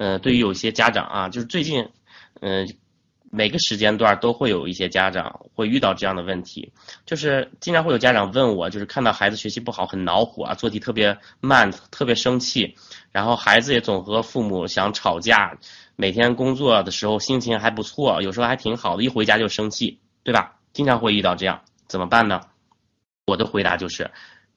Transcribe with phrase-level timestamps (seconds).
[0.00, 1.86] 呃，对于有些家长啊，就是最近，
[2.40, 2.66] 嗯、
[3.30, 6.72] 每个时间段都会有一些家长会遇到这样的问题，
[7.04, 12.76] 就是经常会有家长问我，就是看到孩子学习不好很恼火啊，做题特别慢，特别生气，
[13.12, 15.58] 然后孩子也总和父母想吵架，
[15.96, 20.56] 每天工作的时候心情还不错，有时候还挺好的，一回家就生气，对吧？
[20.72, 22.40] 经常会遇到这样，怎么办呢？
[23.26, 24.10] 我的回答就是，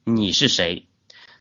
[0.04, 0.86] 你是谁？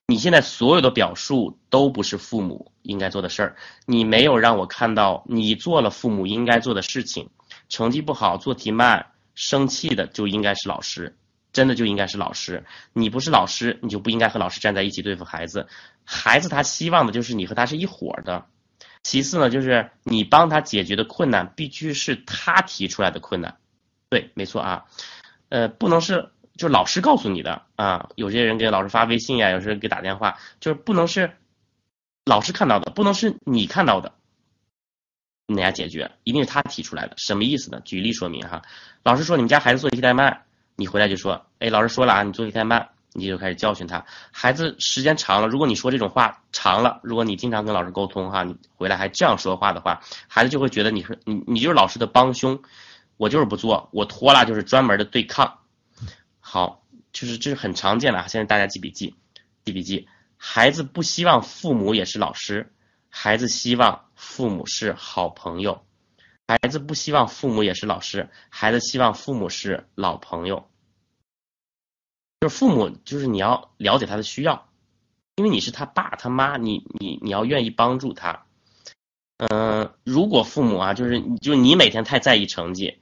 [0.07, 7.29] 你现在所有的表述都不是父母应该做的事儿，你没有让我看到你做了父母应该做的事情，
[7.69, 11.15] 成绩不好，做题慢，生气的就应该是老师，
[11.53, 12.65] 真的就应该是老师。
[12.91, 15.67] 你不是老师，你就不应该和老师站在一起对付孩子。
[16.03, 18.45] 孩子他希望的就是你和他是一伙儿的。
[19.03, 23.57] 其次呢，就是你帮他解决的困难必须是他提出来的困难，
[24.09, 24.85] 对，没错啊，
[25.49, 31.31] 呃，不能是就是老师告诉你的啊，有些人给老师发微信呀、有时候给打电话，就是不能是
[32.25, 34.13] 老师看到的，不能是你看到的，
[35.47, 37.15] 你来解决，一定是他提出来的。
[37.17, 37.81] 什么意思呢？
[37.83, 38.61] 举例说明哈，
[39.03, 40.43] 老师说你们家孩子做题太慢，
[40.75, 44.05] 你回来就说，哎，老师说了啊，你做题太慢，你就开始教训他。
[44.31, 52.61] 孩子时间长了，如果你说这种话长了，如果你经常跟老师沟通哈，你回来还这样说话的话，孩子就会觉得你是你你就是老师的帮凶，
[53.17, 55.59] 我就是不做，我拖拉就是专门的对抗。
[56.53, 59.15] 好，就是这是很常见的啊，现在大家记笔记，
[59.65, 60.07] 记笔记。
[60.37, 62.71] 孩子不希望父母也是老师，
[63.09, 65.83] 孩子希望父母是好朋友。
[66.47, 70.69] 孩子不希望父母也是老师，孩子希望父母是老朋友。
[72.41, 74.69] 就是父母，就是你要了解他的需要，
[75.37, 78.45] 因为你是他爸他妈，你你你要愿意帮助他。
[79.37, 82.99] 嗯、如果父母啊，就是就你每天太在意成绩，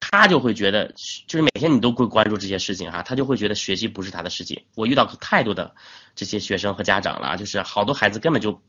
[0.00, 0.92] 他就会觉得，
[1.28, 4.64] 就是每天你都会关注这些事情哈，他就会觉得学习不是他的事情。
[4.74, 5.74] 我遇到太多的
[6.16, 8.60] 这些学生和家长了，就是好多孩子根本就，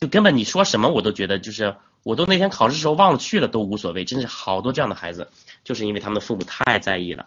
[0.00, 5.28] 就根本你说什么我都觉得就是，我都那天考试时候忘了去了都无所谓，真是好多这样的孩子，
[5.64, 7.26] 就是因为他们的父母太在意了，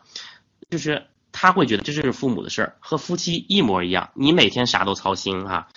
[0.69, 5.67] 就是他会觉得这就是父母的事儿，和夫妻一模一样，你每天啥都操心哈、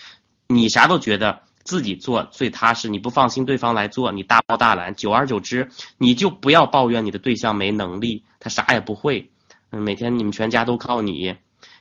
[0.47, 9.31] 你啥都觉得自己做最踏实，你不放心对方来做，你大包大揽，久而久之，你就不要抱怨你的对象没能力，他啥也不会，
[9.71, 11.37] 嗯，每天你们全家都靠你，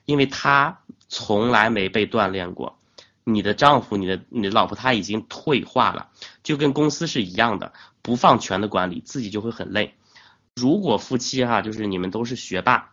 [0.05, 2.77] 因为他从来没被锻炼过。
[3.23, 6.09] 你的丈夫、你的你的老婆，他已经退化了，
[6.41, 7.71] 就跟公司是一样的，
[8.01, 9.93] 不放权的管理，自己就会很累。
[10.55, 12.90] 如果夫妻哈，就是你们都是学霸，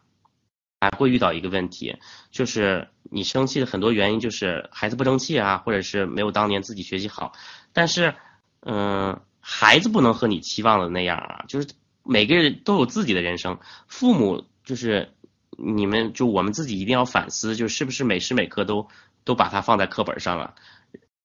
[0.80, 1.96] 还会遇到一个问题，
[2.30, 7.32] 就是你生气的很多原因就是孩子不争气啊，或者是没有当年自己学习好。
[7.72, 8.14] 但是，
[8.60, 11.68] 嗯、孩子不能和你期望的那样啊，就是
[12.04, 15.12] 每个人都有自己的人生，父母就是
[15.56, 18.88] 你们就我们自己一定要反思，就是不是每时每刻都
[19.24, 20.54] 都把它放在课本上了。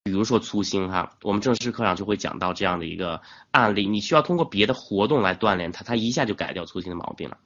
[0.04, 3.22] 比如说粗心哈，我们正式课上就会讲到这样的一个
[3.52, 7.38] 案例，你需要通过别的活动来锻炼他，他一下就改掉粗心的毛病了。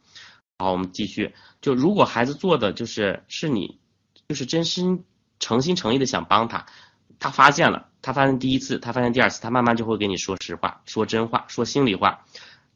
[0.59, 1.35] 好，我们继续。
[1.61, 3.79] 就如果孩子做的就是是你，
[4.27, 5.03] 就是真心
[5.39, 6.65] 诚心诚意的想帮他，
[7.19, 12.25] 他发现了，他发现第一次，他发现第二次，他慢慢就会跟你说实话，说真话，说心里话，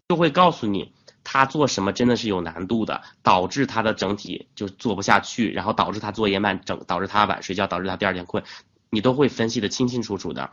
[0.09, 0.94] 就会告诉你
[1.24, 8.44] 他做什么真的是有难度的，导致他的整体就做不下去，然后导致他作业慢，整导致他晚睡觉，导致他第二天困，
[8.91, 10.52] 你都会分析的清清楚楚的。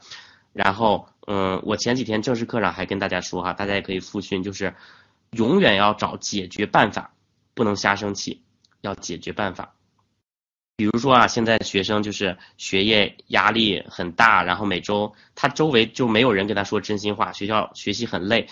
[0.55, 4.75] 然后，嗯，我前几天正式课上还跟大家说哈，大家也可以复训，就是
[5.33, 7.13] 永远要找解决办法，
[7.59, 8.45] 不能瞎生气，
[8.83, 9.75] 要解决办法。
[10.77, 18.47] 比如说啊，现在学生就是学业压力很大，然后每周他周围就没有人跟他说真心话，学校学习很累，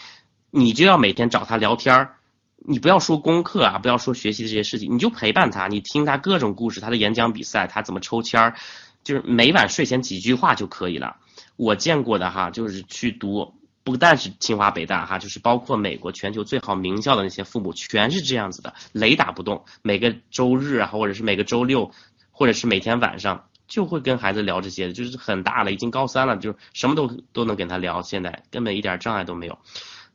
[0.51, 2.17] 你就要每天找他聊天儿。
[2.57, 8.57] 你不要说功课啊，不要说学习的这些事情，你就陪伴他，你听他各种故事，他的演讲比赛，他怎么抽签儿，
[9.05, 11.19] 就是每晚睡前几句话就可以了。
[11.55, 13.55] 我见过的哈，就是去读，
[13.87, 19.65] 不但是清华北大哈，就是包括美国全球最好名校的那些父母，全是这样子的，雷打不动。
[19.81, 21.93] 每个周日啊，或者是每个周六，
[22.33, 29.57] 或者是每天晚上，就会跟孩子聊这些，就是很大了，已经高三了，就是什么都都能跟他聊，现在根本一点障碍都没有，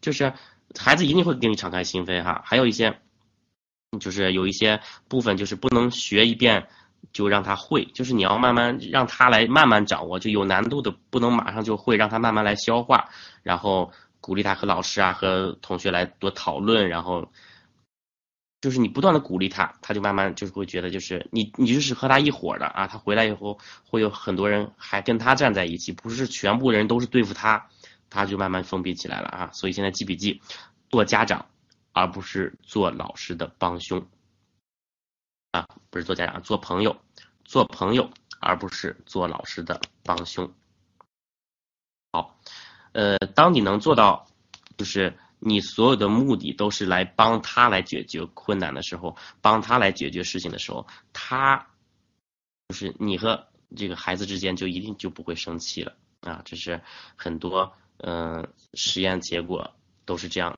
[0.01, 0.33] 就是
[0.77, 2.41] 孩子一定会跟你敞开心扉哈。
[2.43, 2.99] 还有一些，
[4.01, 6.67] 就是有一些部分就是不能学一遍。
[7.13, 13.09] 就让他会，就是你要慢慢让他来慢慢掌握，就有难度的不能马上就会，让他慢慢来消化，
[13.43, 17.29] 然后鼓励他和老师啊和同学来多讨论，然后
[18.61, 27.67] 就是你不断的鼓励他，他就慢慢就是会觉得就是你你就是和他一伙的啊，他回来以后会有很多人还跟他站在一起，不是全部人都是对付他，
[28.09, 29.49] 他就慢慢封闭起来了啊。
[29.51, 30.39] 所以现在记笔记，
[30.89, 31.47] 做家长
[31.91, 34.05] 而不是做老师的帮凶
[35.51, 37.01] 啊，不是做家长，做朋友，
[37.43, 38.09] 做朋友
[38.39, 40.51] 而不是做老师的帮凶。
[42.11, 42.39] 好，
[42.93, 44.27] 呃，当你能做到，
[44.77, 51.67] 就是你所有的目的都是来帮他来解决困难的时候，帮他来解决事情的时候，他
[52.69, 56.41] 就是你和这个孩子之间就一定就不会生气了啊！
[56.45, 56.81] 这是
[57.15, 59.73] 很多嗯实验结果
[60.05, 60.57] 都是这样。